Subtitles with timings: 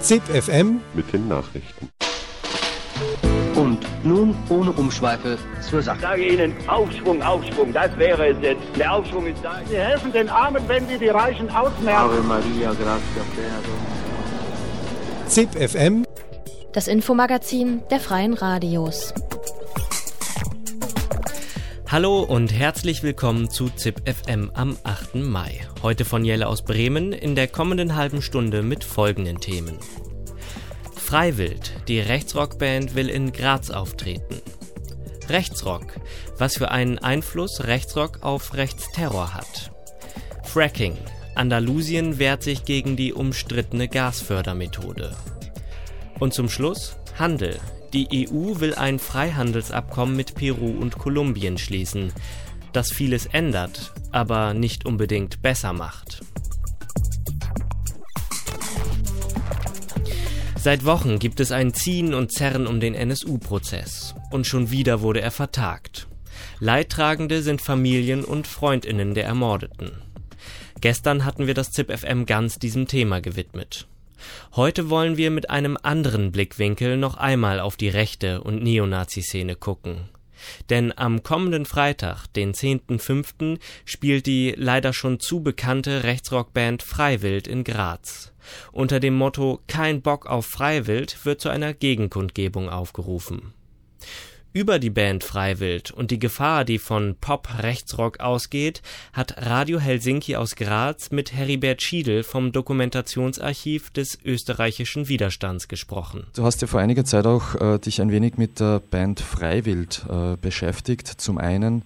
[0.00, 1.88] ZIP FM mit den Nachrichten.
[3.54, 5.96] Und nun ohne Umschweife zur Sache.
[5.96, 8.62] Ich sage Ihnen, Aufschwung, Aufschwung, das wäre es jetzt.
[8.76, 9.60] Der Aufschwung ist da.
[9.68, 11.88] Sie helfen den Armen, wenn Sie die Reichen ausmerken.
[11.88, 13.60] Ave Maria, gratia plena
[15.28, 16.04] ZIP FM
[16.72, 19.14] Das Infomagazin der Freien Radios.
[21.86, 25.16] Hallo und herzlich willkommen zu ZIP FM am 8.
[25.16, 25.60] Mai.
[25.82, 29.78] Heute von Jelle aus Bremen in der kommenden halben Stunde mit folgenden Themen.
[30.96, 34.40] Freiwild, die Rechtsrockband will in Graz auftreten.
[35.28, 36.00] Rechtsrock,
[36.38, 39.70] was für einen Einfluss Rechtsrock auf Rechtsterror hat.
[40.42, 40.96] Fracking,
[41.34, 45.14] Andalusien wehrt sich gegen die umstrittene Gasfördermethode.
[46.18, 47.60] Und zum Schluss Handel.
[47.94, 52.12] Die EU will ein Freihandelsabkommen mit Peru und Kolumbien schließen,
[52.72, 56.20] das vieles ändert, aber nicht unbedingt besser macht.
[60.56, 64.16] Seit Wochen gibt es ein Ziehen und Zerren um den NSU-Prozess.
[64.32, 66.08] Und schon wieder wurde er vertagt.
[66.58, 69.92] Leidtragende sind Familien und Freundinnen der Ermordeten.
[70.80, 73.86] Gestern hatten wir das ZIP-FM ganz diesem Thema gewidmet.
[74.54, 80.08] Heute wollen wir mit einem anderen Blickwinkel noch einmal auf die rechte und Neonazi-Szene gucken.
[80.70, 87.64] Denn am kommenden Freitag, den 10.05., spielt die leider schon zu bekannte Rechtsrockband Freiwild in
[87.64, 88.32] Graz.
[88.72, 93.54] Unter dem Motto Kein Bock auf Freiwild wird zu einer Gegenkundgebung aufgerufen.
[94.56, 100.54] Über die Band Freiwild und die Gefahr, die von Pop-Rechtsrock ausgeht, hat Radio Helsinki aus
[100.54, 106.28] Graz mit Heribert Schiedel vom Dokumentationsarchiv des österreichischen Widerstands gesprochen.
[106.36, 110.06] Du hast ja vor einiger Zeit auch äh, dich ein wenig mit der Band Freiwild
[110.08, 111.08] äh, beschäftigt.
[111.08, 111.82] Zum einen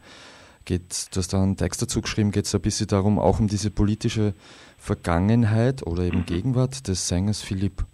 [0.66, 3.48] geht, du hast da einen Text dazu geschrieben, geht es ein bisschen darum, auch um
[3.48, 4.34] diese politische
[4.76, 7.86] Vergangenheit oder eben Gegenwart des Sängers Philipp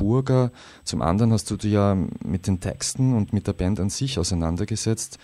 [0.00, 0.50] Burger.
[0.82, 4.18] Zum anderen hast du dich ja mit den Texten und mit der Band an sich
[4.18, 5.18] auseinandergesetzt.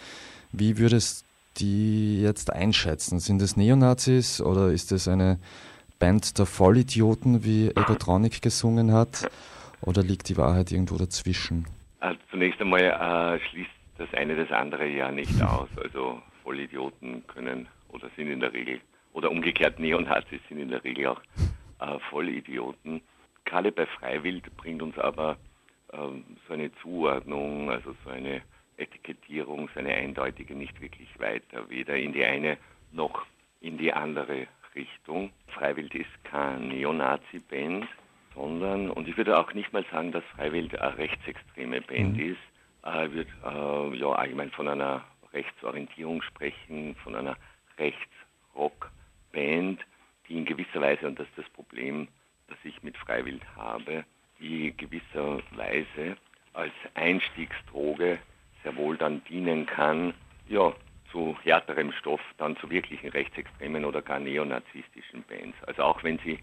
[0.53, 1.26] Wie würdest du
[1.59, 3.19] die jetzt einschätzen?
[3.19, 5.38] Sind es Neonazis oder ist es eine
[5.98, 9.28] Band der Vollidioten, wie Egotronic gesungen hat?
[9.81, 11.66] Oder liegt die Wahrheit irgendwo dazwischen?
[12.00, 15.69] Also zunächst einmal äh, schließt das eine das andere ja nicht aus.
[15.82, 18.81] Also Vollidioten können oder sind in der Regel,
[19.12, 21.20] oder umgekehrt Neonazis sind in der Regel auch
[21.81, 23.00] äh, Vollidioten.
[23.46, 25.38] Gerade bei Freiwild bringt uns aber
[25.92, 28.42] ähm, so eine Zuordnung, also so eine
[28.76, 32.58] Etikettierung, so eine eindeutige nicht wirklich weiter, weder in die eine
[32.92, 33.24] noch
[33.60, 35.30] in die andere Richtung.
[35.48, 37.86] Freiwild ist keine Neonazi-Band,
[38.34, 42.32] sondern, und ich würde auch nicht mal sagen, dass Freiwild eine rechtsextreme Band mhm.
[42.32, 42.40] ist.
[42.84, 45.02] Ich würde äh, ja allgemein von einer
[45.32, 47.36] Rechtsorientierung sprechen, von einer
[47.78, 49.80] Rechtsrock-Band,
[50.28, 52.08] die in gewisser Weise, und das ist das Problem,
[52.48, 54.04] das ich mit Freiwild habe,
[54.40, 56.16] die gewisserweise
[56.52, 58.18] als Einstiegsdroge
[58.62, 60.14] sehr wohl dann dienen kann,
[60.48, 60.74] ja,
[61.10, 65.56] zu härterem Stoff, dann zu wirklichen rechtsextremen oder gar neonazistischen Bands.
[65.66, 66.40] Also auch wenn sie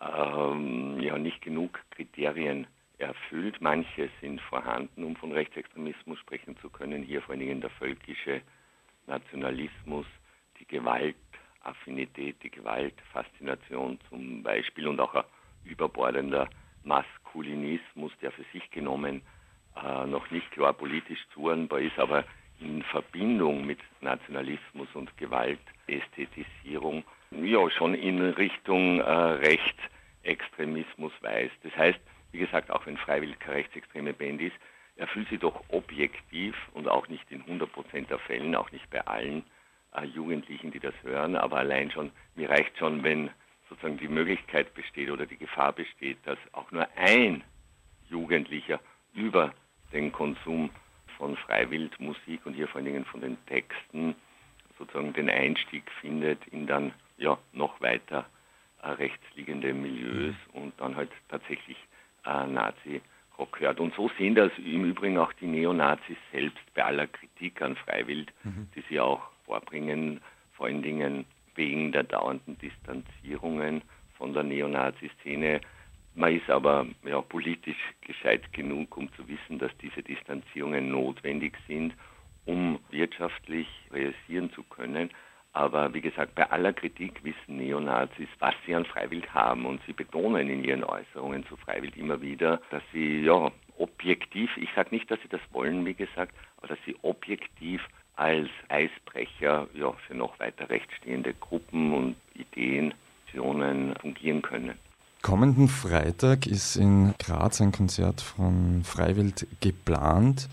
[0.00, 2.66] ähm, ja nicht genug Kriterien
[2.98, 7.70] erfüllt, manche sind vorhanden, um von Rechtsextremismus sprechen zu können, hier vor allen Dingen der
[7.70, 8.42] völkische
[9.06, 10.06] Nationalismus,
[10.58, 11.16] die Gewalt,
[11.62, 15.24] Affinität, die Gewaltfaszination zum Beispiel und auch ein
[15.64, 16.48] überbordender
[16.84, 19.22] Maskulinismus, der für sich genommen
[19.76, 22.24] äh, noch nicht klar politisch zuordnbar ist, aber
[22.60, 31.54] in Verbindung mit Nationalismus und Gewaltästhetisierung ja schon in Richtung äh, Rechtsextremismus weist.
[31.62, 32.00] Das heißt,
[32.32, 34.56] wie gesagt, auch wenn Freiwillig rechtsextreme Band ist,
[34.96, 39.06] erfüllt sie doch objektiv und auch nicht in 100 Prozent der Fällen, auch nicht bei
[39.06, 39.44] allen
[40.14, 43.30] Jugendlichen, die das hören, aber allein schon, mir reicht schon, wenn
[43.68, 47.42] sozusagen die Möglichkeit besteht oder die Gefahr besteht, dass auch nur ein
[48.08, 48.80] Jugendlicher
[49.14, 49.52] über
[49.92, 50.70] den Konsum
[51.16, 54.14] von Freiwildmusik und hier vor allen Dingen von den Texten
[54.78, 58.26] sozusagen den Einstieg findet in dann ja noch weiter
[58.82, 60.62] äh, rechtsliegende Milieus mhm.
[60.62, 61.76] und dann halt tatsächlich
[62.24, 63.78] äh, Nazi-Rock hört.
[63.78, 68.32] Und so sehen das im Übrigen auch die Neonazis selbst bei aller Kritik an Freiwild,
[68.42, 68.68] mhm.
[68.74, 70.20] die sie auch vorbringen,
[70.52, 71.24] vor allen Dingen
[71.56, 73.82] wegen der dauernden Distanzierungen
[74.16, 75.60] von der Neonazi-Szene.
[76.14, 81.94] Man ist aber ja, politisch gescheit genug, um zu wissen, dass diese Distanzierungen notwendig sind,
[82.44, 85.10] um wirtschaftlich realisieren zu können.
[85.52, 89.66] Aber wie gesagt, bei aller Kritik wissen Neonazis, was sie an Freiwild haben.
[89.66, 94.70] Und sie betonen in ihren Äußerungen zu Freiwild immer wieder, dass sie ja objektiv, ich
[94.76, 97.82] sage nicht, dass sie das wollen, wie gesagt, aber dass sie objektiv
[98.20, 102.94] als Eisbrecher ja, für noch weiter rechtsstehende Gruppen und Ideen,
[103.30, 104.78] Einrichtungen fungieren können.
[105.22, 110.48] Kommenden Freitag ist in Graz ein Konzert von Freiwild geplant.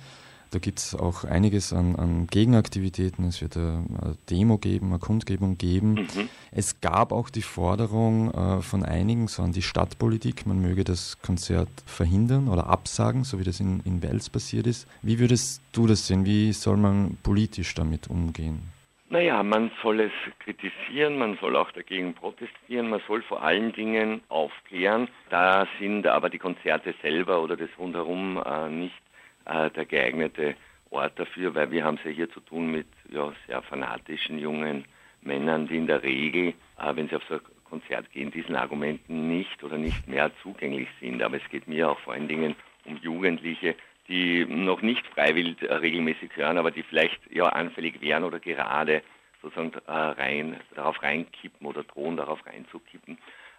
[0.52, 3.26] Da gibt es auch einiges an, an, Gegenaktivitäten.
[3.26, 5.94] Es wird eine, Demo geben, eine Kundgebung geben.
[5.94, 6.30] Mhm.
[6.52, 11.22] Es gab auch die Forderung äh, von einigen, so an die Stadtpolitik, man möge das
[11.22, 14.88] Konzert verhindern oder absagen, so wie das in, in Wels passiert ist.
[15.02, 16.26] Wie würdest du das sehen?
[16.26, 18.78] Wie soll man politisch damit umgehen?
[19.10, 24.22] Naja, man soll es kritisieren, man soll auch dagegen protestieren, man soll vor allen Dingen
[24.28, 25.08] aufklären.
[25.30, 29.02] Da sind aber die Konzerte selber oder das rundherum äh, nicht
[29.48, 30.56] äh, der geeignete
[30.90, 34.86] Ort dafür, weil wir haben es ja hier zu tun mit ja, sehr fanatischen jungen
[35.22, 39.28] Männern, die in der Regel, äh, wenn sie auf so ein Konzert gehen, diesen Argumenten
[39.28, 41.22] nicht oder nicht mehr zugänglich sind.
[41.22, 42.56] Aber es geht mir auch vor allen Dingen
[42.86, 43.76] um Jugendliche,
[44.08, 49.04] die noch nicht freiwillig äh, regelmäßig hören, aber die vielleicht ja anfällig wären oder gerade
[49.42, 53.18] sozusagen äh, rein, darauf reinkippen oder drohen darauf reinzukippen.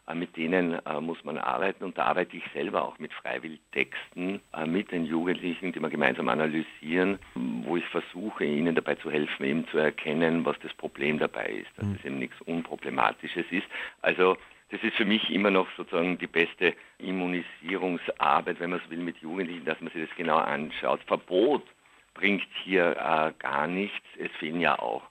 [0.09, 4.41] Äh, mit denen äh, muss man arbeiten und da arbeite ich selber auch mit Freiwilltexten
[4.55, 9.45] äh, mit den Jugendlichen, die wir gemeinsam analysieren, wo ich versuche, ihnen dabei zu helfen,
[9.45, 11.97] eben zu erkennen, was das Problem dabei ist, dass mhm.
[11.99, 13.67] es eben nichts Unproblematisches ist.
[14.03, 14.37] Also
[14.71, 19.19] das ist für mich immer noch sozusagen die beste Immunisierungsarbeit, wenn man es will, mit
[19.19, 21.01] Jugendlichen, dass man sich das genau anschaut.
[21.07, 21.65] Verbot
[22.15, 24.07] bringt hier äh, gar nichts.
[24.19, 25.03] Es fehlen ja auch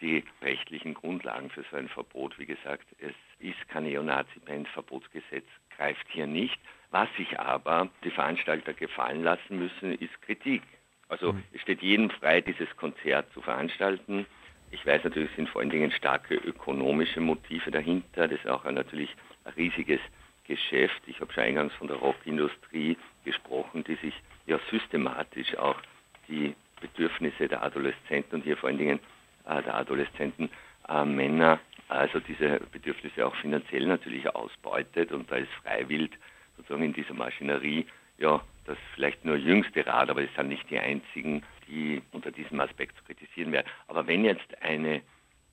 [0.00, 2.38] die rechtlichen Grundlagen für so ein Verbot.
[2.38, 3.14] Wie gesagt, es
[3.50, 5.46] ist kein Neonazi-Band, Verbotsgesetz
[5.76, 6.58] greift hier nicht.
[6.90, 10.62] Was sich aber die Veranstalter gefallen lassen müssen, ist Kritik.
[11.08, 11.42] Also mhm.
[11.52, 14.26] es steht jedem frei, dieses Konzert zu veranstalten.
[14.70, 18.28] Ich weiß natürlich, es sind vor allen Dingen starke ökonomische Motive dahinter.
[18.28, 19.14] Das ist auch ein, natürlich
[19.44, 20.00] ein riesiges
[20.44, 21.00] Geschäft.
[21.06, 24.14] Ich habe schon eingangs von der Rockindustrie gesprochen, die sich
[24.46, 25.80] ja systematisch auch
[26.28, 29.00] die Bedürfnisse der Adoleszenten und hier vor allen Dingen
[29.46, 30.50] äh, der Adoleszenten
[30.88, 36.12] äh, Männer, also diese Bedürfnisse auch finanziell natürlich ausbeutet und da ist Freiwild
[36.56, 37.86] sozusagen in dieser Maschinerie
[38.18, 42.60] ja das vielleicht nur jüngste Rad, aber es sind nicht die einzigen, die unter diesem
[42.60, 43.66] Aspekt zu kritisieren wären.
[43.88, 45.02] Aber wenn jetzt eine,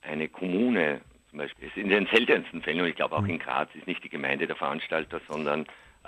[0.02, 3.88] eine Kommune, zum Beispiel, in den seltensten Fällen, und ich glaube auch in Graz ist
[3.88, 5.66] nicht die Gemeinde der Veranstalter, sondern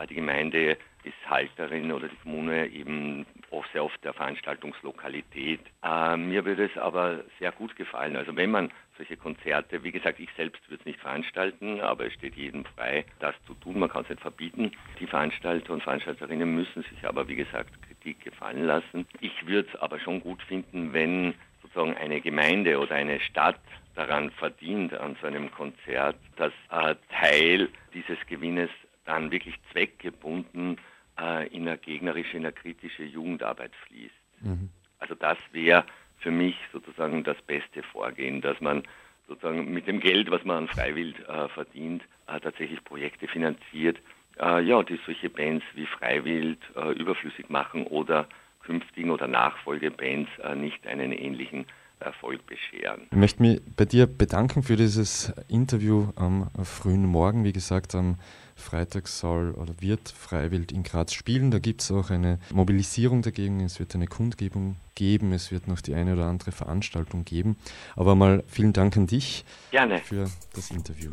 [0.09, 5.61] die Gemeinde ist Halterin oder die Kommune eben auch sehr oft der Veranstaltungslokalität.
[5.83, 8.15] Äh, mir würde es aber sehr gut gefallen.
[8.15, 12.13] Also wenn man solche Konzerte, wie gesagt, ich selbst würde es nicht veranstalten, aber es
[12.13, 13.79] steht jedem frei, das zu tun.
[13.79, 14.71] Man kann es nicht verbieten.
[14.99, 19.07] Die Veranstalter und Veranstalterinnen müssen sich aber, wie gesagt, Kritik gefallen lassen.
[19.21, 23.59] Ich würde es aber schon gut finden, wenn sozusagen eine Gemeinde oder eine Stadt
[23.95, 28.69] daran verdient an so einem Konzert, dass äh, Teil dieses Gewinnes
[29.05, 30.77] dann wirklich zweckgebunden
[31.19, 34.13] äh, in eine gegnerische, in eine kritische Jugendarbeit fließt.
[34.41, 34.69] Mhm.
[34.99, 35.85] Also das wäre
[36.19, 38.83] für mich sozusagen das beste Vorgehen, dass man
[39.27, 43.97] sozusagen mit dem Geld, was man an Freiwild äh, verdient, äh, tatsächlich Projekte finanziert,
[44.39, 48.27] äh, ja, die solche Bands wie Freiwild äh, überflüssig machen oder
[48.63, 51.65] künftigen oder Nachfolgebands äh, nicht einen ähnlichen
[51.99, 53.03] Erfolg bescheren.
[53.11, 57.43] Ich möchte mich bei dir bedanken für dieses Interview am frühen Morgen.
[57.45, 58.17] Wie gesagt, am
[58.55, 61.51] Freitag soll oder wird Freiwild in Graz spielen.
[61.51, 63.59] Da gibt es auch eine Mobilisierung dagegen.
[63.59, 65.33] Es wird eine Kundgebung geben.
[65.33, 67.57] Es wird noch die eine oder andere Veranstaltung geben.
[67.95, 69.99] Aber mal vielen Dank an dich Gerne.
[69.99, 71.11] für das Interview.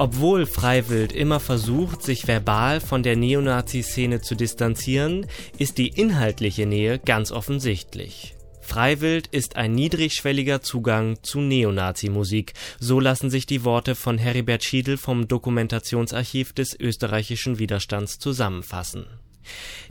[0.00, 5.26] Obwohl Freiwild immer versucht, sich verbal von der Neonazi-Szene zu distanzieren,
[5.58, 8.37] ist die inhaltliche Nähe ganz offensichtlich.
[8.68, 12.52] Freiwild ist ein niedrigschwelliger Zugang zu Neonazi-Musik.
[12.78, 19.06] So lassen sich die Worte von Heribert Schiedl vom Dokumentationsarchiv des österreichischen Widerstands zusammenfassen.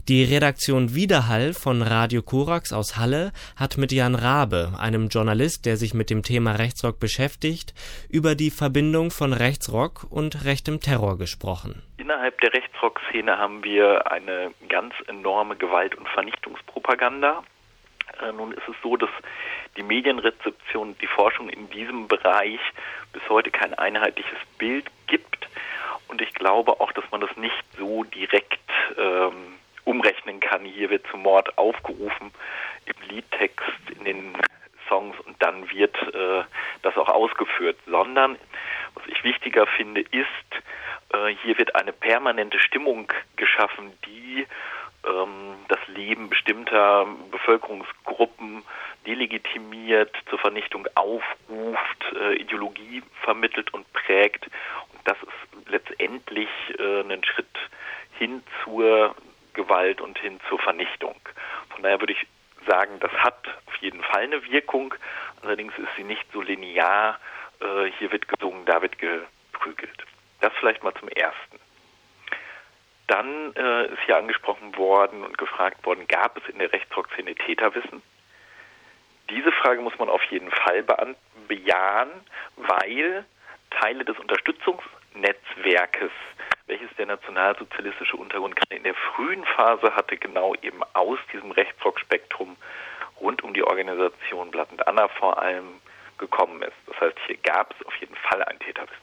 [0.06, 5.76] Die Redaktion Widerhall von Radio Korax aus Halle hat mit Jan Rabe, einem Journalist, der
[5.76, 7.74] sich mit dem Thema Rechtsrock beschäftigt,
[8.08, 11.82] über die Verbindung von Rechtsrock und rechtem Terror gesprochen.
[11.96, 17.42] Innerhalb der Rechtsrock-Szene haben wir eine ganz enorme Gewalt- und Vernichtungspropaganda.
[18.22, 19.10] Äh, nun ist es so, dass
[19.76, 22.60] die Medienrezeption, die Forschung in diesem Bereich
[23.12, 25.48] bis heute kein einheitliches Bild gibt.
[26.08, 28.58] Und ich glaube auch, dass man das nicht so direkt
[28.96, 30.64] ähm, umrechnen kann.
[30.64, 32.32] Hier wird zum Mord aufgerufen
[32.86, 34.36] im Liedtext, in den
[34.88, 36.44] Songs und dann wird äh,
[36.82, 38.38] das auch ausgeführt, sondern
[38.94, 40.64] was ich wichtiger finde, ist,
[41.12, 44.46] äh, hier wird eine permanente Stimmung geschaffen, die
[45.02, 48.62] das Leben bestimmter Bevölkerungsgruppen
[49.06, 54.46] delegitimiert, zur Vernichtung aufruft, äh, Ideologie vermittelt und prägt.
[54.92, 57.46] Und das ist letztendlich äh, ein Schritt
[58.18, 59.14] hin zur
[59.54, 61.16] Gewalt und hin zur Vernichtung.
[61.70, 62.26] Von daher würde ich
[62.66, 64.94] sagen, das hat auf jeden Fall eine Wirkung.
[65.42, 67.18] Allerdings ist sie nicht so linear.
[67.60, 70.04] Äh, hier wird gesungen, da wird geprügelt.
[70.40, 71.58] Das vielleicht mal zum Ersten.
[73.08, 78.02] Dann äh, ist hier angesprochen worden und gefragt worden, gab es in der Rechtsrock-Szene Täterwissen?
[79.30, 80.84] Diese Frage muss man auf jeden Fall
[81.48, 82.10] bejahen,
[82.56, 83.24] weil
[83.70, 86.10] Teile des Unterstützungsnetzwerkes,
[86.66, 92.56] welches der nationalsozialistische Untergrund in der frühen Phase hatte, genau eben aus diesem Rechtsrock-Spektrum
[93.20, 95.80] rund um die Organisation Blatt und Anna vor allem
[96.18, 96.76] gekommen ist.
[96.86, 98.96] Das heißt, hier gab es auf jeden Fall ein Täterwissen.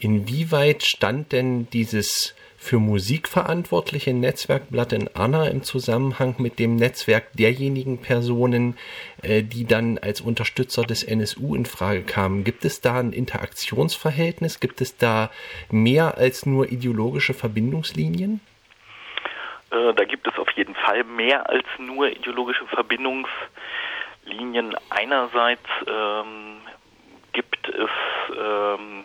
[0.00, 6.74] Inwieweit stand denn dieses für Musik verantwortliche Netzwerk Blood and Anna im Zusammenhang mit dem
[6.74, 8.76] Netzwerk derjenigen Personen,
[9.22, 12.42] äh, die dann als Unterstützer des NSU in Frage kamen.
[12.42, 14.58] Gibt es da ein Interaktionsverhältnis?
[14.58, 15.30] Gibt es da
[15.70, 18.40] mehr als nur ideologische Verbindungslinien?
[19.70, 24.74] Äh, da gibt es auf jeden Fall mehr als nur ideologische Verbindungslinien.
[24.90, 26.56] Einerseits ähm,
[27.32, 27.90] gibt es
[28.36, 29.04] ähm,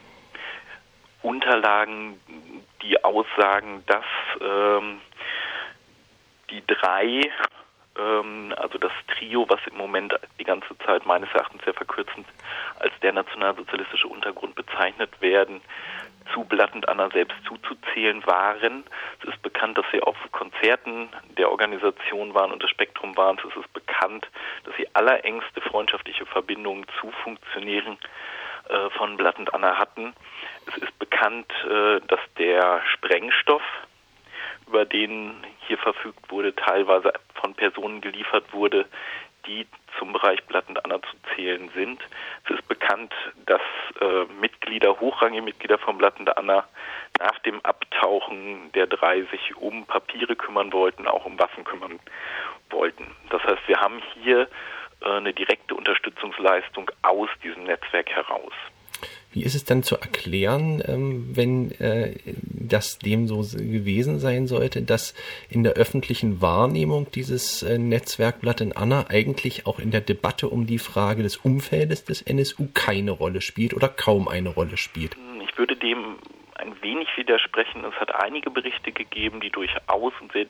[1.21, 2.19] Unterlagen,
[2.83, 4.05] die aussagen, dass
[4.41, 5.01] ähm,
[6.49, 7.21] die drei,
[7.97, 12.27] ähm, also das Trio, was im Moment die ganze Zeit meines Erachtens sehr verkürzend
[12.79, 15.61] als der nationalsozialistische Untergrund bezeichnet werden,
[16.33, 18.83] zu Blatt und Anna selbst zuzuzählen waren.
[19.21, 23.37] Es ist bekannt, dass sie auf Konzerten der Organisation waren und das Spektrum waren.
[23.37, 24.27] Es ist bekannt,
[24.63, 27.97] dass sie allerengste freundschaftliche Verbindungen zu Funktionären
[28.69, 30.13] äh, von Blatt und Anna hatten.
[30.67, 33.63] Es ist bekannt, äh, dass der Sprengstoff,
[34.67, 35.35] über den
[35.67, 38.85] hier verfügt wurde, teilweise von Personen geliefert wurde,
[39.45, 39.67] die
[39.97, 42.01] zum Bereich Blatt und Anna zu zählen sind.
[42.45, 43.13] Es ist bekannt,
[43.45, 43.61] dass
[44.01, 46.67] äh, Mitglieder, hochrangige Mitglieder von Blatt und Anna
[47.19, 51.99] nach dem Abtauchen der drei sich um Papiere kümmern wollten, auch um Waffen kümmern
[52.69, 53.05] wollten.
[53.29, 54.47] Das heißt, wir haben hier
[55.01, 58.53] äh, eine direkte Unterstützungsleistung aus diesem Netzwerk heraus.
[59.33, 64.83] Wie ist es dann zu erklären, ähm, wenn äh, das dem so gewesen sein sollte,
[64.83, 65.15] dass
[65.49, 70.49] in der öffentlichen Wahrnehmung dieses äh, Netzwerk Blatt in Anna eigentlich auch in der Debatte
[70.49, 75.17] um die Frage des Umfeldes des NSU keine Rolle spielt oder kaum eine Rolle spielt?
[75.43, 76.17] Ich würde dem
[76.55, 77.83] ein wenig widersprechen.
[77.85, 80.45] Es hat einige Berichte gegeben, die durchaus und sehr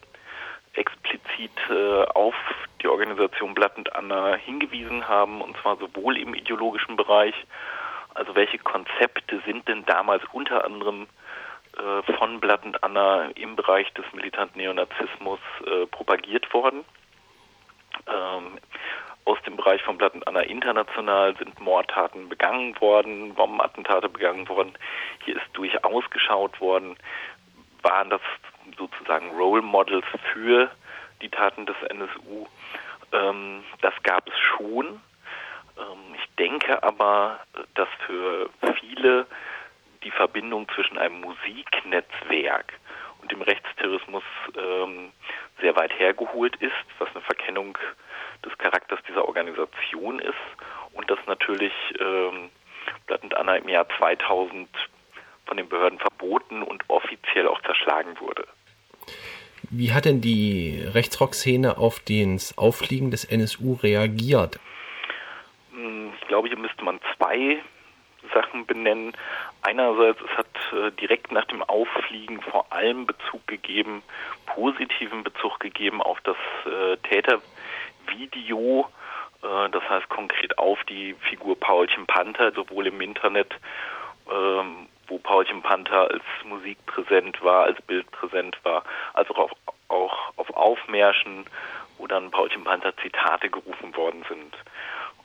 [0.73, 2.35] explizit äh, auf
[2.81, 7.35] die Organisation Blatt und Anna hingewiesen haben, und zwar sowohl im ideologischen Bereich,
[8.15, 11.07] also welche Konzepte sind denn damals unter anderem
[11.77, 16.85] äh, von Blatt und Anna im Bereich des militanten Neonazismus äh, propagiert worden?
[18.07, 18.59] Ähm,
[19.25, 24.73] aus dem Bereich von Blatt und Anna international sind Mordtaten begangen worden, Bombenattentate begangen worden.
[25.23, 26.97] Hier ist durchaus geschaut worden,
[27.81, 28.21] waren das
[28.77, 30.69] sozusagen Role Models für
[31.21, 32.47] die Taten des NSU.
[33.13, 35.01] Ähm, das gab es schon.
[35.77, 37.39] Ähm, ich denke aber,
[37.75, 38.49] dass für
[38.79, 39.25] viele
[40.03, 42.73] die Verbindung zwischen einem Musiknetzwerk
[43.21, 44.23] und dem Rechtsterrorismus
[44.57, 45.11] ähm,
[45.61, 47.77] sehr weit hergeholt ist, was eine Verkennung
[48.45, 50.33] des Charakters dieser Organisation ist
[50.93, 52.49] und dass natürlich ähm,
[53.07, 54.67] Blatt und Anna im Jahr 2000
[55.45, 58.45] von den Behörden verboten und offiziell auch zerschlagen wurde.
[59.69, 64.59] Wie hat denn die Rechtsrock-Szene auf das Auffliegen des NSU reagiert?
[66.23, 67.61] Ich glaube, hier müsste man zwei
[68.33, 69.11] Sachen benennen.
[69.61, 74.01] Einerseits, es hat äh, direkt nach dem Auffliegen vor allem Bezug gegeben,
[74.45, 78.87] positiven Bezug gegeben auf das äh, Tätervideo,
[79.43, 83.53] äh, das heißt konkret auf die Figur Paulchen Panther, sowohl im Internet,
[84.31, 89.51] ähm, wo Paulchen Panther als Musik präsent war, als Bild präsent war, als auch auf,
[89.89, 91.45] auch auf Aufmärschen,
[91.97, 94.55] wo dann Paulchen Panther Zitate gerufen worden sind.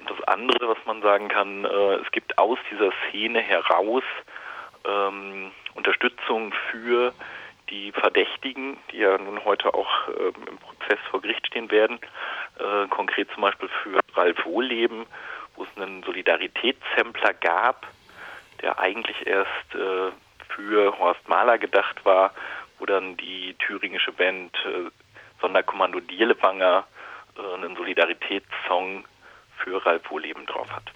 [0.09, 4.03] Das andere, was man sagen kann, äh, es gibt aus dieser Szene heraus
[4.87, 7.13] ähm, Unterstützung für
[7.69, 11.99] die Verdächtigen, die ja nun heute auch äh, im Prozess vor Gericht stehen werden,
[12.59, 15.07] äh, konkret zum Beispiel für Ralf Wohlleben,
[15.57, 17.87] wo es einen Solidaritätssampler gab,
[18.63, 20.11] der eigentlich erst äh,
[20.49, 22.33] für Horst Mahler gedacht war,
[22.79, 24.91] wo dann die thüringische Band äh,
[25.41, 26.87] Sonderkommando Dierlewanger
[27.37, 29.05] äh, einen Solidaritätssong
[29.63, 30.93] für Ralf Wohleben drauf hat.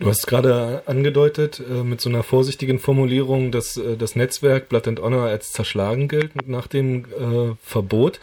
[0.00, 4.88] Du hast gerade angedeutet, äh, mit so einer vorsichtigen Formulierung, dass äh, das Netzwerk Blood
[4.88, 8.18] and Honor als zerschlagen gilt nach dem äh, Verbot.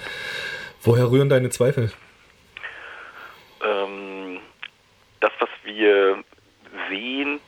[0.82, 1.92] Woher rühren deine Zweifel?
[3.64, 4.40] Ähm,
[5.20, 6.24] das, was wir
[6.90, 7.40] sehen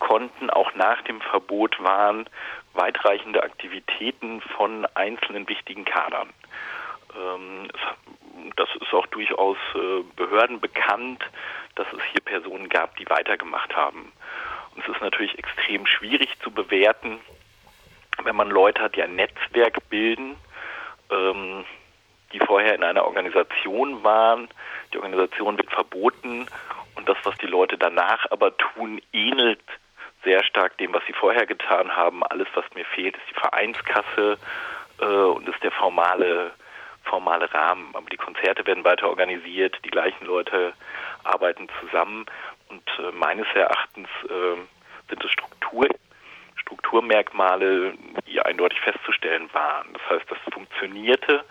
[0.00, 2.28] konnten, auch nach dem Verbot, waren
[2.74, 6.28] weitreichende Aktivitäten von einzelnen wichtigen Kadern.
[7.16, 8.17] Ähm, es
[8.56, 11.22] das ist auch durchaus äh, Behörden bekannt,
[11.74, 14.12] dass es hier Personen gab, die weitergemacht haben.
[14.74, 17.20] Und es ist natürlich extrem schwierig zu bewerten,
[18.24, 20.36] wenn man Leute hat, die ein Netzwerk bilden,
[21.10, 21.64] ähm,
[22.32, 24.48] die vorher in einer Organisation waren.
[24.92, 26.46] Die Organisation wird verboten
[26.96, 29.62] und das, was die Leute danach aber tun, ähnelt
[30.24, 32.24] sehr stark dem, was sie vorher getan haben.
[32.24, 34.38] Alles, was mir fehlt, ist die Vereinskasse
[35.00, 36.52] äh, und ist der formale
[37.08, 37.90] formale Rahmen.
[37.94, 40.72] Aber die Konzerte werden weiter organisiert, die gleichen Leute
[41.24, 42.26] arbeiten zusammen
[42.68, 44.56] und äh, meines Erachtens äh,
[45.08, 45.88] sind es Struktur,
[46.56, 47.94] Strukturmerkmale,
[48.26, 49.92] die eindeutig festzustellen waren.
[49.94, 51.44] Das heißt, das funktionierte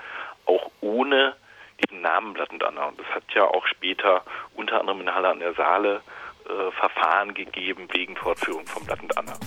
[0.45, 1.35] auch ohne
[1.83, 2.87] diesen Namen Plattendanner.
[2.87, 4.23] Und es hat ja auch später
[4.55, 6.01] unter anderem in Halle an der Saale
[6.45, 9.37] äh, Verfahren gegeben wegen Fortführung vom Plattendanner.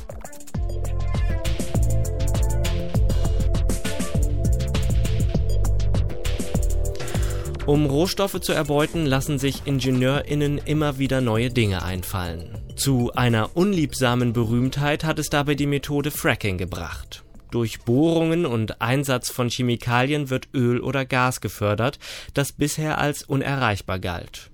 [7.70, 12.58] Um Rohstoffe zu erbeuten, lassen sich IngenieurInnen immer wieder neue Dinge einfallen.
[12.74, 17.22] Zu einer unliebsamen Berühmtheit hat es dabei die Methode Fracking gebracht.
[17.52, 22.00] Durch Bohrungen und Einsatz von Chemikalien wird Öl oder Gas gefördert,
[22.34, 24.50] das bisher als unerreichbar galt.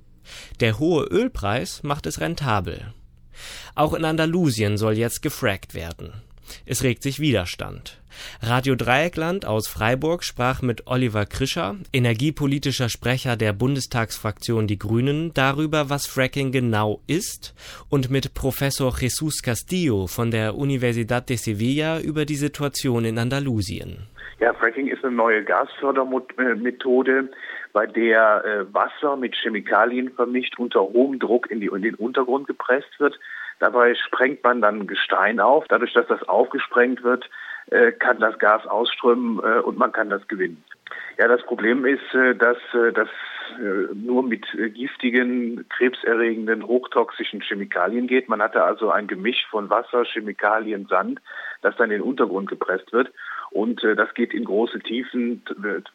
[0.61, 2.93] Der hohe Ölpreis macht es rentabel.
[3.75, 6.13] Auch in Andalusien soll jetzt gefrackt werden.
[6.67, 8.01] Es regt sich Widerstand.
[8.43, 15.91] Radio Dreieckland aus Freiburg sprach mit Oliver Krischer, energiepolitischer Sprecher der Bundestagsfraktion Die Grünen, darüber,
[15.91, 17.55] was Fracking genau ist
[17.91, 24.09] und mit Professor Jesus Castillo von der Universidad de Sevilla über die Situation in Andalusien.
[24.39, 27.31] Ja, Fracking ist eine neue Gasfördermethode,
[27.73, 32.47] bei der äh, Wasser mit Chemikalien vermischt unter hohem Druck in, die, in den Untergrund
[32.47, 33.19] gepresst wird.
[33.59, 35.65] Dabei sprengt man dann Gestein auf.
[35.69, 37.29] Dadurch, dass das aufgesprengt wird,
[37.71, 40.63] äh, kann das Gas ausströmen äh, und man kann das gewinnen.
[41.19, 42.59] Ja, das Problem ist, äh, dass
[42.95, 43.09] das
[43.95, 44.45] nur mit
[44.75, 48.29] giftigen, krebserregenden, hochtoxischen Chemikalien geht.
[48.29, 51.21] Man hatte also ein Gemisch von Wasser, Chemikalien, Sand,
[51.63, 53.13] das dann in den Untergrund gepresst wird.
[53.57, 55.43] Und äh, das geht in große Tiefen,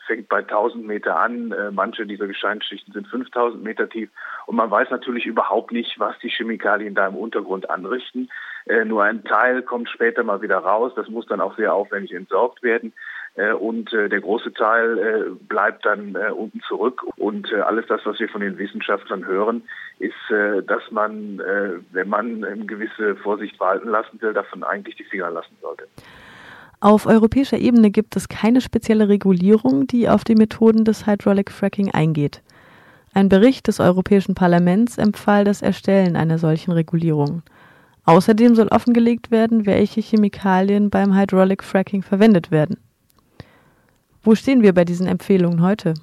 [0.07, 1.51] fängt bei 1000 Meter an.
[1.51, 4.09] Äh, manche dieser Gesteinsschichten sind 5000 Meter tief.
[4.47, 8.31] Und man weiß natürlich überhaupt nicht, was die Chemikalien da im Untergrund anrichten.
[8.65, 10.93] Äh, nur ein Teil kommt später mal wieder raus.
[10.95, 12.93] Das muss dann auch sehr aufwendig entsorgt werden.
[13.35, 17.03] Äh, und äh, der große Teil äh, bleibt dann äh, unten zurück.
[17.17, 19.61] Und äh, alles das, was wir von den Wissenschaftlern hören,
[19.99, 20.15] ist,
[20.65, 21.37] dass man,
[21.91, 25.87] wenn man eine gewisse Vorsicht walten lassen will, davon eigentlich die Finger lassen sollte.
[26.83, 31.91] Auf europäischer Ebene gibt es keine spezielle Regulierung, die auf die Methoden des Hydraulic Fracking
[31.91, 32.41] eingeht.
[33.13, 37.43] Ein Bericht des Europäischen Parlaments empfahl das Erstellen einer solchen Regulierung.
[38.05, 42.77] Außerdem soll offengelegt werden, welche Chemikalien beim Hydraulic Fracking verwendet werden.
[44.23, 45.93] Wo stehen wir bei diesen Empfehlungen heute?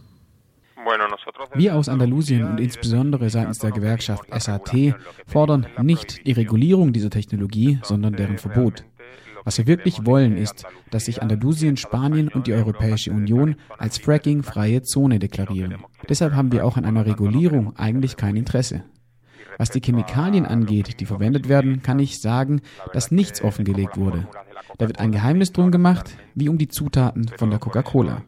[1.55, 4.95] Wir aus Andalusien und insbesondere seitens der Gewerkschaft SAT
[5.27, 8.85] fordern nicht die Regulierung dieser Technologie, sondern deren Verbot.
[9.45, 14.83] Was wir wirklich wollen, ist, dass sich Andalusien, Spanien und die Europäische Union als Fracking-freie
[14.83, 15.77] Zone deklarieren.
[16.09, 18.85] Deshalb haben wir auch an einer Regulierung eigentlich kein Interesse.
[19.59, 22.61] Was die Chemikalien angeht, die verwendet werden, kann ich sagen,
[22.93, 24.29] dass nichts offengelegt wurde.
[24.79, 28.23] Da wird ein Geheimnis drum gemacht, wie um die Zutaten von der Coca-Cola.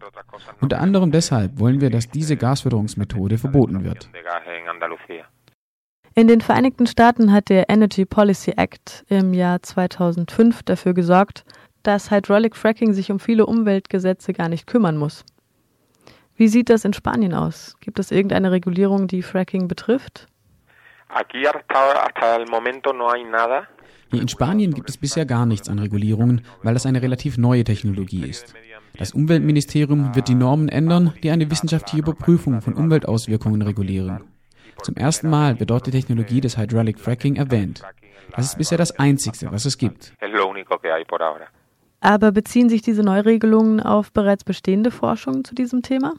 [0.61, 4.11] Unter anderem deshalb wollen wir, dass diese Gasförderungsmethode verboten wird.
[6.15, 11.45] In den Vereinigten Staaten hat der Energy Policy Act im Jahr 2005 dafür gesorgt,
[11.85, 15.25] dass Hydraulic Fracking sich um viele Umweltgesetze gar nicht kümmern muss.
[16.35, 17.77] Wie sieht das in Spanien aus?
[17.81, 20.27] Gibt es irgendeine Regulierung, die Fracking betrifft?
[24.11, 27.63] Hier in Spanien gibt es bisher gar nichts an Regulierungen, weil das eine relativ neue
[27.63, 28.55] Technologie ist.
[28.99, 34.25] Das Umweltministerium wird die Normen ändern, die eine wissenschaftliche Überprüfung von Umweltauswirkungen regulieren.
[34.83, 37.83] Zum ersten Mal wird dort die Technologie des Hydraulic Fracking erwähnt.
[38.37, 40.13] Das ist bisher das Einzige, was es gibt.
[42.01, 46.15] Aber beziehen sich diese Neuregelungen auf bereits bestehende Forschung zu diesem Thema?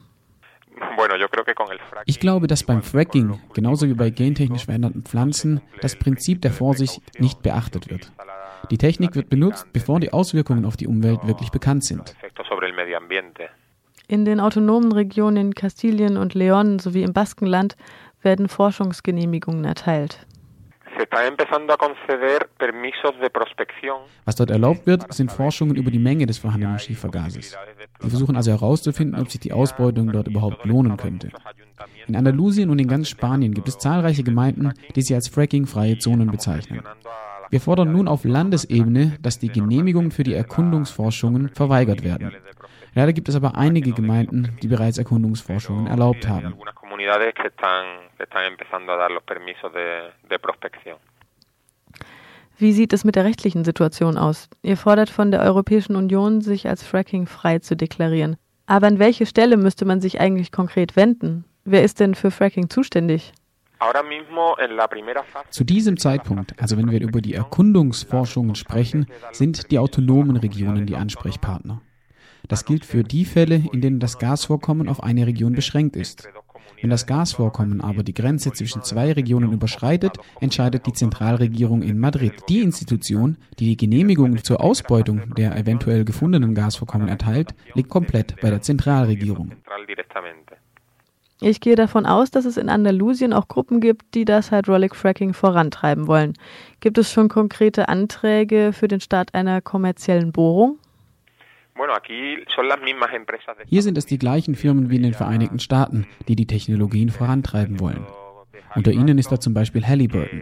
[2.06, 7.02] Ich glaube, dass beim Fracking, genauso wie bei gentechnisch veränderten Pflanzen, das Prinzip der Vorsicht
[7.19, 8.12] nicht beachtet wird.
[8.69, 12.15] Die Technik wird benutzt, bevor die Auswirkungen auf die Umwelt wirklich bekannt sind.
[14.08, 17.76] In den autonomen Regionen Kastilien und Leon sowie im Baskenland
[18.21, 20.25] werden Forschungsgenehmigungen erteilt.
[24.25, 27.57] Was dort erlaubt wird, sind Forschungen über die Menge des vorhandenen Schiefergases.
[27.99, 31.29] Wir versuchen also herauszufinden, ob sich die Ausbeutung dort überhaupt lohnen könnte.
[32.07, 36.29] In Andalusien und in ganz Spanien gibt es zahlreiche Gemeinden, die sich als fracking-freie Zonen
[36.29, 36.84] bezeichnen.
[37.49, 42.31] Wir fordern nun auf Landesebene, dass die Genehmigungen für die Erkundungsforschungen verweigert werden.
[42.93, 46.53] Leider gibt es aber einige Gemeinden, die bereits Erkundungsforschungen erlaubt haben.
[52.58, 54.49] Wie sieht es mit der rechtlichen Situation aus?
[54.62, 58.38] Ihr fordert von der Europäischen Union, sich als Fracking frei zu deklarieren.
[58.67, 61.45] Aber an welche Stelle müsste man sich eigentlich konkret wenden?
[61.65, 63.34] Wer ist denn für Fracking zuständig?
[65.49, 70.95] Zu diesem Zeitpunkt, also wenn wir über die Erkundungsforschungen sprechen, sind die autonomen Regionen die
[70.95, 71.82] Ansprechpartner.
[72.47, 76.30] Das gilt für die Fälle, in denen das Gasvorkommen auf eine Region beschränkt ist.
[76.82, 82.34] Wenn das Gasvorkommen aber die Grenze zwischen zwei Regionen überschreitet, entscheidet die Zentralregierung in Madrid.
[82.50, 88.50] Die Institution, die die Genehmigung zur Ausbeutung der eventuell gefundenen Gasvorkommen erteilt, liegt komplett bei
[88.50, 89.52] der Zentralregierung.
[91.44, 95.34] Ich gehe davon aus, dass es in Andalusien auch Gruppen gibt, die das Hydraulic Fracking
[95.34, 96.34] vorantreiben wollen.
[96.82, 100.78] Gibt es schon konkrete Anträge für den Start einer kommerziellen Bohrung?
[103.67, 107.80] Hier sind es die gleichen Firmen wie in den Vereinigten Staaten, die die Technologien vorantreiben
[107.80, 108.06] wollen.
[108.76, 110.41] Unter ihnen ist da zum Beispiel Halliburton.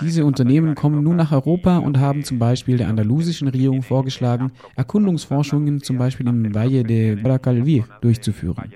[0.00, 5.82] Diese Unternehmen kommen nun nach Europa und haben zum Beispiel der andalusischen Regierung vorgeschlagen, Erkundungsforschungen
[5.82, 8.74] zum Beispiel im Valle de Guadalquivir durchzuführen.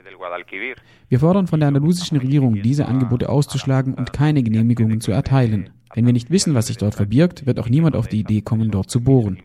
[1.09, 5.71] Wir fordern von der andalusischen Regierung, diese Angebote auszuschlagen und keine Genehmigungen zu erteilen.
[5.95, 8.71] Wenn wir nicht wissen, was sich dort verbirgt, wird auch niemand auf die Idee kommen,
[8.71, 9.43] dort zu bohren.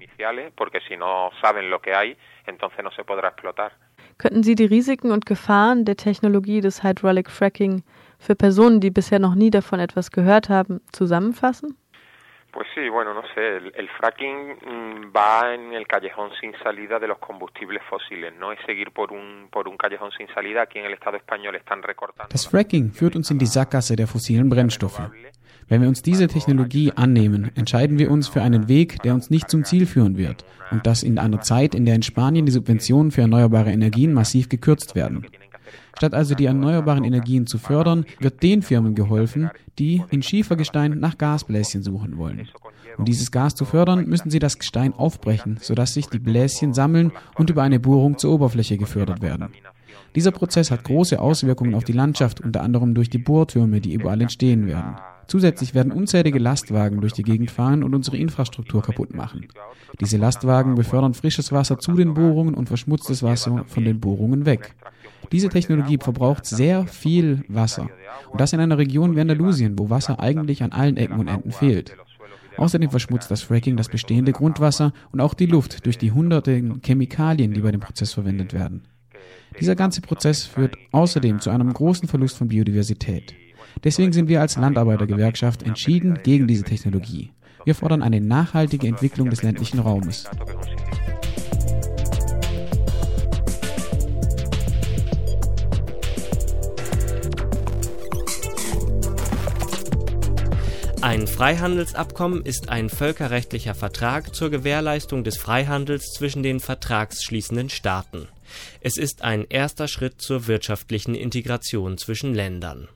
[4.17, 7.83] Könnten Sie die Risiken und Gefahren der Technologie des Hydraulic Fracking
[8.17, 11.77] für Personen, die bisher noch nie davon etwas gehört haben, zusammenfassen?
[12.55, 16.99] Pues sí, bueno, no sé, el, el, fracking mm, va en el callejón sin salida
[16.99, 18.53] de los combustibles fósiles, ¿no?
[18.53, 20.61] Es seguir por un, por un callejón sin salida.
[20.61, 22.31] Aquí en el Estado español están recortando.
[22.31, 25.01] Das Fracking führt uns in die Sackgasse der fossilen Brennstoffe.
[25.67, 29.49] Wenn wir uns diese Technologie annehmen, entscheiden wir uns für einen Weg, der uns nicht
[29.49, 30.45] zum Ziel führen wird.
[30.71, 34.47] Und das in einer Zeit, in der in Spanien die Subventionen für erneuerbare Energien massiv
[34.49, 35.25] gekürzt werden.
[35.97, 39.49] Statt also die erneuerbaren Energien zu fördern, wird den Firmen geholfen,
[39.79, 42.47] die in Schiefergestein nach Gasbläschen suchen wollen.
[42.97, 47.11] Um dieses Gas zu fördern, müssen sie das Gestein aufbrechen, sodass sich die Bläschen sammeln
[47.35, 49.49] und über eine Bohrung zur Oberfläche gefördert werden.
[50.15, 54.21] Dieser Prozess hat große Auswirkungen auf die Landschaft, unter anderem durch die Bohrtürme, die überall
[54.21, 54.95] entstehen werden.
[55.27, 59.47] Zusätzlich werden unzählige Lastwagen durch die Gegend fahren und unsere Infrastruktur kaputt machen.
[59.99, 64.75] Diese Lastwagen befördern frisches Wasser zu den Bohrungen und verschmutztes Wasser von den Bohrungen weg.
[65.31, 67.89] Diese Technologie verbraucht sehr viel Wasser.
[68.29, 71.51] Und das in einer Region wie Andalusien, wo Wasser eigentlich an allen Ecken und Enden
[71.51, 71.95] fehlt.
[72.57, 77.53] Außerdem verschmutzt das Fracking das bestehende Grundwasser und auch die Luft durch die hunderten Chemikalien,
[77.53, 78.83] die bei dem Prozess verwendet werden.
[79.59, 83.35] Dieser ganze Prozess führt außerdem zu einem großen Verlust von Biodiversität.
[83.83, 87.31] Deswegen sind wir als Landarbeitergewerkschaft entschieden gegen diese Technologie.
[87.65, 90.25] Wir fordern eine nachhaltige Entwicklung des ländlichen Raumes.
[101.05, 108.27] Ein Freihandelsabkommen ist ein völkerrechtlicher Vertrag zur Gewährleistung des Freihandels zwischen den vertragsschließenden Staaten.
[108.81, 112.87] Es ist ein erster Schritt zur wirtschaftlichen Integration zwischen Ländern.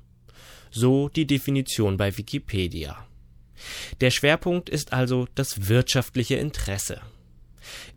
[0.72, 2.98] So die Definition bei Wikipedia.
[4.02, 7.02] Der Schwerpunkt ist also das wirtschaftliche Interesse.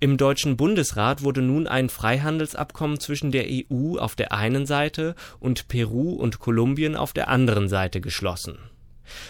[0.01, 5.69] Im Deutschen Bundesrat wurde nun ein Freihandelsabkommen zwischen der EU auf der einen Seite und
[5.69, 8.59] Peru und Kolumbien auf der anderen Seite geschlossen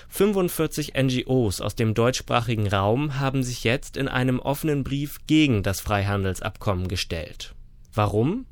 [0.09, 5.81] 45 NGOs aus dem deutschsprachigen Raum haben sich jetzt in einem offenen Brief gegen das
[5.81, 7.55] Freihandelsabkommen gestellt.
[7.95, 8.47] Warum?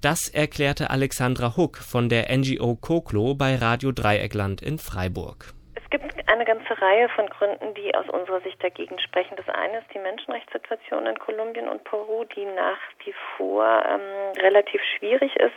[0.00, 5.52] Das erklärte Alexandra Huck von der NGO Koklo bei Radio Dreieckland in Freiburg.
[5.74, 9.36] Es gibt eine ganze Reihe von Gründen, die aus unserer Sicht dagegen sprechen.
[9.36, 14.80] Das eine ist die Menschenrechtssituation in Kolumbien und Peru, die nach wie vor ähm, relativ
[14.96, 15.54] schwierig ist.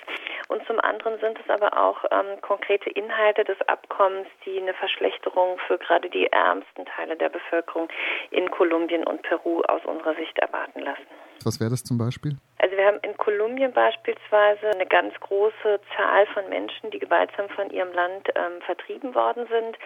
[0.49, 5.57] Und zum anderen sind es aber auch ähm, konkrete Inhalte des Abkommens, die eine Verschlechterung
[5.65, 7.87] für gerade die ärmsten Teile der Bevölkerung
[8.31, 11.07] in Kolumbien und Peru aus unserer Sicht erwarten lassen.
[11.45, 12.37] Was wäre das zum Beispiel?
[12.57, 17.69] Also wir haben in Kolumbien beispielsweise eine ganz große Zahl von Menschen, die gewaltsam von
[17.69, 19.77] ihrem Land ähm, vertrieben worden sind.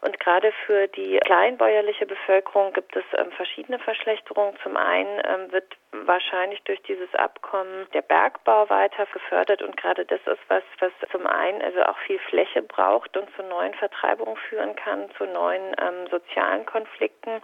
[0.00, 4.54] Und gerade für die kleinbäuerliche Bevölkerung gibt es ähm, verschiedene Verschlechterungen.
[4.62, 10.20] Zum einen ähm, wird wahrscheinlich durch dieses Abkommen der Bergbau weiter gefördert und gerade das
[10.26, 14.74] ist was, was zum einen also auch viel Fläche braucht und zu neuen Vertreibungen führen
[14.74, 17.42] kann, zu neuen ähm, sozialen Konflikten.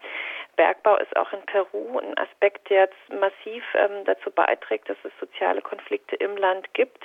[0.59, 5.13] Bergbau ist auch in Peru ein Aspekt, der jetzt massiv ähm, dazu beiträgt, dass es
[5.21, 7.03] soziale Konflikte im Land gibt.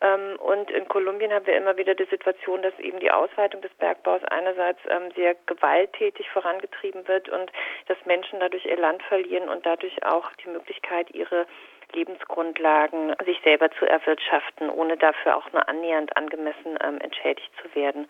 [0.00, 3.72] Ähm, und in Kolumbien haben wir immer wieder die Situation, dass eben die Ausweitung des
[3.74, 7.52] Bergbaus einerseits ähm, sehr gewalttätig vorangetrieben wird und
[7.86, 11.46] dass Menschen dadurch ihr Land verlieren und dadurch auch die Möglichkeit, ihre
[11.92, 18.08] Lebensgrundlagen sich selber zu erwirtschaften, ohne dafür auch nur annähernd angemessen ähm, entschädigt zu werden.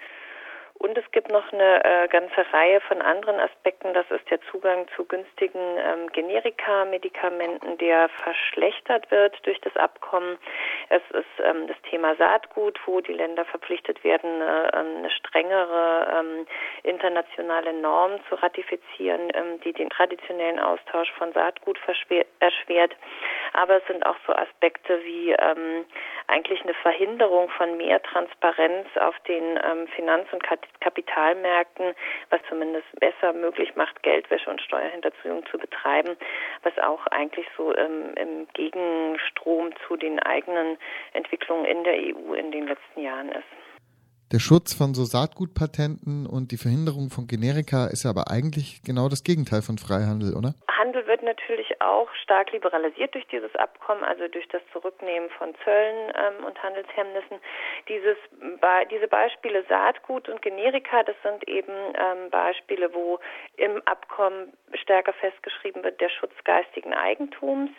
[0.81, 3.93] Und es gibt noch eine äh, ganze Reihe von anderen Aspekten.
[3.93, 10.39] Das ist der Zugang zu günstigen ähm, Generika-Medikamenten, der verschlechtert wird durch das Abkommen.
[10.89, 16.47] Es ist ähm, das Thema Saatgut, wo die Länder verpflichtet werden, äh, eine strengere ähm,
[16.83, 21.79] internationale Norm zu ratifizieren, ähm, die den traditionellen Austausch von Saatgut
[22.39, 22.97] erschwert.
[23.53, 25.85] Aber es sind auch so Aspekte wie ähm,
[26.29, 30.43] eigentlich eine Verhinderung von mehr Transparenz auf den ähm, Finanz- und
[30.81, 31.95] Kapitalmärkten,
[32.31, 36.17] was zumindest besser möglich macht, Geldwäsche und Steuerhinterziehung zu betreiben,
[36.63, 40.79] was auch eigentlich so ähm, im Gegenstrom zu den eigenen
[41.13, 43.70] Entwicklungen in der EU in den letzten Jahren ist.
[44.33, 49.09] Der Schutz von so Saatgutpatenten und die Verhinderung von Generika ist ja aber eigentlich genau
[49.09, 50.55] das Gegenteil von Freihandel, oder?
[50.79, 56.13] Handel wird natürlich auch stark liberalisiert durch dieses Abkommen, also durch das Zurücknehmen von Zöllen
[56.15, 57.39] ähm, und Handelshemmnissen.
[57.89, 58.17] Dieses,
[58.93, 63.19] diese Beispiele Saatgut und Generika, das sind eben ähm, Beispiele, wo
[63.57, 67.71] im Abkommen stärker festgeschrieben wird der Schutz geistigen Eigentums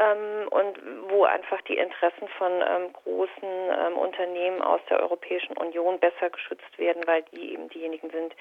[0.00, 0.78] ähm, und
[1.10, 6.78] wo einfach die Interessen von ähm, großen ähm, Unternehmen aus der Europäischen Union besser geschützt
[6.78, 8.32] werden, weil die eben diejenigen sind,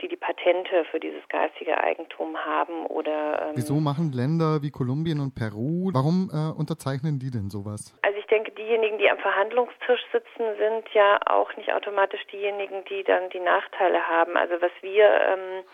[0.00, 3.48] die die Patente für dieses geistige Eigentum haben oder.
[3.48, 7.94] Ähm, Wieso machen Länder wie Kolumbien und Peru, warum äh, unterzeichnen die denn sowas?
[8.02, 13.02] Also ich denke, diejenigen, die am Verhandlungstisch sitzen, sind ja auch nicht automatisch diejenigen, die
[13.02, 14.36] dann die Nachteile haben.
[14.36, 15.64] Also was wir ähm,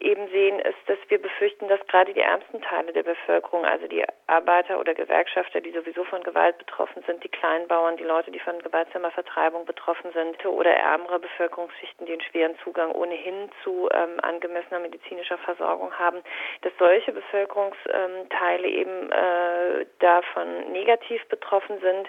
[0.00, 4.04] eben sehen, ist, dass wir befürchten, dass gerade die ärmsten Teile der Bevölkerung, also die
[4.26, 8.58] Arbeiter oder Gewerkschafter, die sowieso von Gewalt betroffen sind, die Kleinbauern, die Leute, die von
[8.60, 14.80] gewaltsamer Vertreibung betroffen sind oder ärmere Bevölkerungsschichten, die einen schweren Zugang ohnehin zu ähm, angemessener
[14.80, 16.18] medizinischer Versorgung haben,
[16.62, 22.08] dass solche Bevölkerungsteile eben äh, davon negativ betroffen sind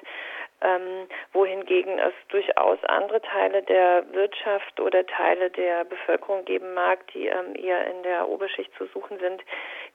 [0.61, 7.27] ähm, wohingegen es durchaus andere Teile der Wirtschaft oder Teile der Bevölkerung geben mag, die
[7.27, 9.43] ähm, eher in der Oberschicht zu suchen sind,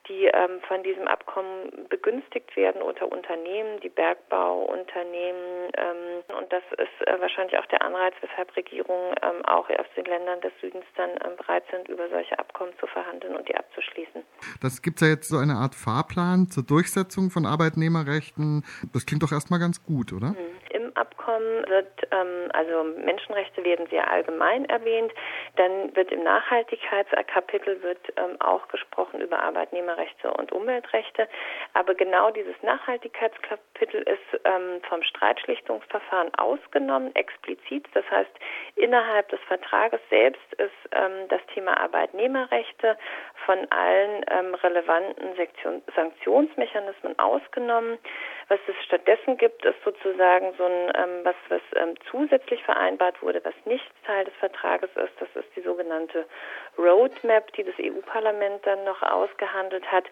[0.09, 5.71] die ähm, von diesem Abkommen begünstigt werden unter Unternehmen, die Bergbauunternehmen.
[5.77, 10.05] Ähm, und das ist äh, wahrscheinlich auch der Anreiz, weshalb Regierungen ähm, auch aus den
[10.05, 14.23] Ländern des Südens dann ähm, bereit sind, über solche Abkommen zu verhandeln und die abzuschließen.
[14.61, 18.65] Das gibt ja jetzt so eine Art Fahrplan zur Durchsetzung von Arbeitnehmerrechten.
[18.93, 20.31] Das klingt doch erstmal ganz gut, oder?
[20.31, 20.63] Mhm.
[20.95, 25.13] Abkommen wird, ähm, also Menschenrechte werden sehr allgemein erwähnt.
[25.57, 31.29] Dann wird im Nachhaltigkeitskapitel wird ähm, auch gesprochen über Arbeitnehmerrechte und Umweltrechte.
[31.75, 37.87] Aber genau dieses Nachhaltigkeitskapitel ist ähm, vom Streitschlichtungsverfahren ausgenommen, explizit.
[37.95, 38.31] Das heißt,
[38.77, 42.97] innerhalb des Vertrages selbst ist ähm, das Thema Arbeitnehmerrechte
[43.47, 47.99] von allen ähm, relevanten Sektion Sanktionsmechanismen ausgenommen.
[48.53, 53.41] Was es stattdessen gibt, ist sozusagen so ein, ähm, was, was ähm, zusätzlich vereinbart wurde,
[53.45, 55.15] was nicht Teil des Vertrages ist.
[55.19, 56.27] Das ist die sogenannte
[56.77, 60.05] Roadmap, die das EU-Parlament dann noch ausgehandelt hat.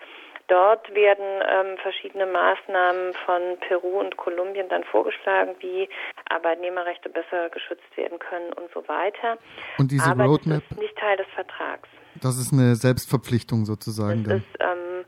[0.49, 5.87] Dort werden ähm, verschiedene Maßnahmen von Peru und Kolumbien dann vorgeschlagen, wie
[6.31, 9.37] Arbeitnehmerrechte besser geschützt werden können und so weiter.
[9.77, 11.91] Und diese Aber Roadmap das ist nicht Teil des Vertrags.
[12.23, 14.25] Das ist eine Selbstverpflichtung sozusagen.
[14.25, 15.05] Das ist, ähm,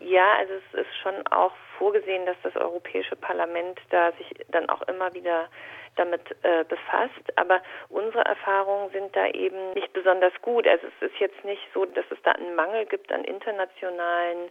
[0.00, 4.82] ja, also es ist schon auch vorgesehen, dass das Europäische Parlament da sich dann auch
[4.82, 5.48] immer wieder
[5.96, 7.26] damit äh, befasst.
[7.34, 10.64] Aber unsere Erfahrungen sind da eben nicht besonders gut.
[10.68, 14.48] Also es ist jetzt nicht so, dass es da einen Mangel gibt an internationalen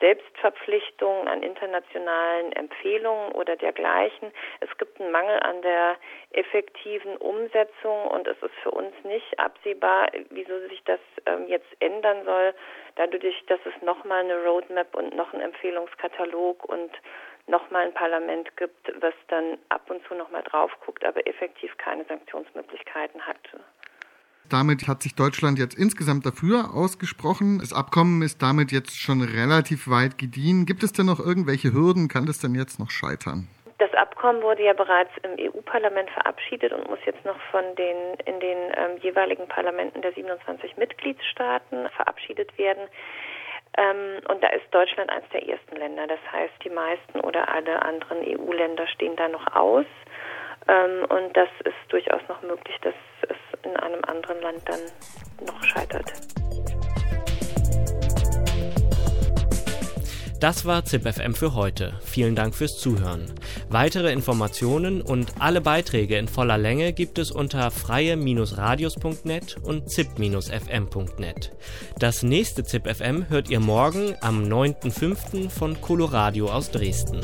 [0.00, 4.32] Selbstverpflichtungen, an internationalen Empfehlungen oder dergleichen.
[4.60, 5.96] Es gibt einen Mangel an der
[6.32, 12.24] effektiven Umsetzung und es ist für uns nicht absehbar, wieso sich das ähm, jetzt ändern
[12.24, 12.54] soll,
[12.96, 16.90] dadurch, dass es nochmal eine Roadmap und noch einen Empfehlungskatalog und
[17.46, 22.04] nochmal ein Parlament gibt, was dann ab und zu nochmal drauf guckt, aber effektiv keine
[22.04, 23.38] Sanktionsmöglichkeiten hat.
[24.50, 27.58] Damit hat sich Deutschland jetzt insgesamt dafür ausgesprochen.
[27.60, 30.66] Das Abkommen ist damit jetzt schon relativ weit gediehen.
[30.66, 32.08] Gibt es denn noch irgendwelche Hürden?
[32.08, 33.48] Kann das denn jetzt noch scheitern?
[33.78, 38.38] Das Abkommen wurde ja bereits im EU-Parlament verabschiedet und muss jetzt noch von den in
[38.40, 42.88] den ähm, jeweiligen Parlamenten der 27 Mitgliedstaaten verabschiedet werden.
[43.76, 46.06] Ähm, und da ist Deutschland eines der ersten Länder.
[46.06, 49.86] Das heißt, die meisten oder alle anderen EU-Länder stehen da noch aus.
[50.68, 52.94] Ähm, und das ist durchaus noch möglich, dass
[53.28, 56.12] es in einem anderen Land dann noch scheitert.
[60.44, 61.94] Das war ZipFM für heute.
[62.04, 63.32] Vielen Dank fürs Zuhören.
[63.70, 71.52] Weitere Informationen und alle Beiträge in voller Länge gibt es unter freie-radios.net und zip-fm.net.
[71.98, 75.48] Das nächste ZipFM hört ihr morgen am 9.5.
[75.48, 77.22] von Coloradio aus Dresden.